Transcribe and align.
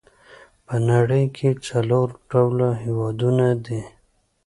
په 0.65 0.75
نړۍ 0.89 1.23
کې 1.35 1.49
څلور 1.67 2.07
ډوله 2.29 2.69
هېوادونه 2.83 3.47
دي. 3.65 3.81